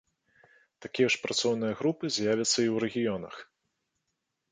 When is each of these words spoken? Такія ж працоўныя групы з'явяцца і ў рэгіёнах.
Такія 0.85 1.07
ж 1.15 1.19
працоўныя 1.25 1.75
групы 1.81 2.05
з'явяцца 2.15 2.55
і 2.63 2.69
ў 2.73 2.81
рэгіёнах. 2.85 3.35